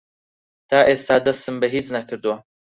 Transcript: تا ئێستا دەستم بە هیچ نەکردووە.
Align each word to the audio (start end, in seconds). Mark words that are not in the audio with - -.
تا 0.69 0.79
ئێستا 0.89 1.15
دەستم 1.25 1.55
بە 1.61 1.67
هیچ 1.75 1.87
نەکردووە. 1.95 2.37